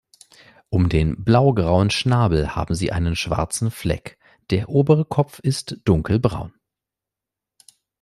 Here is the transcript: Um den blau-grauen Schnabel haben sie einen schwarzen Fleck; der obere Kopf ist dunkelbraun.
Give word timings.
Um 0.69 0.89
den 0.89 1.23
blau-grauen 1.23 1.91
Schnabel 1.91 2.55
haben 2.55 2.73
sie 2.73 2.91
einen 2.91 3.15
schwarzen 3.15 3.69
Fleck; 3.69 4.17
der 4.49 4.67
obere 4.67 5.05
Kopf 5.05 5.37
ist 5.37 5.79
dunkelbraun. 5.85 6.55